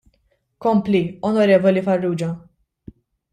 [0.65, 2.31] Kompli, Onorevoli Farrugia.